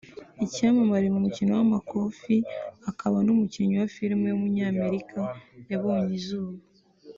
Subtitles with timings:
[0.45, 2.35] icyamamare mu mukino w’iteramakofi
[2.89, 5.19] akaba n’umukinnyi wa filime w’umunyamerika
[5.71, 6.53] yabonye izuba